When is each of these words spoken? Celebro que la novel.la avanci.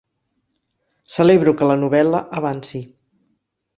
Celebro 1.15 1.53
que 1.59 1.67
la 1.73 1.77
novel.la 1.83 2.23
avanci. 2.41 2.83